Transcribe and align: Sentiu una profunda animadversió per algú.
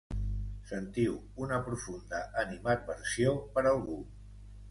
Sentiu 0.69 1.17
una 1.47 1.59
profunda 1.67 2.23
animadversió 2.43 3.37
per 3.59 3.67
algú. 3.75 4.01